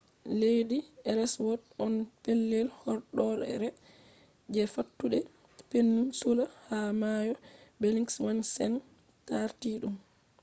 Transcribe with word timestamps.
ledii 0.39 0.85
elswot 1.11 1.61
on 1.85 1.93
pellel 2.23 2.67
horɗoore 2.81 3.69
je 4.53 4.61
fattude 4.73 5.19
peninsula 5.69 6.45
ha 6.67 6.79
mayo 7.01 7.33
belingshawsen 7.81 8.73
tarti 9.27 9.69
ɗum 9.81 9.95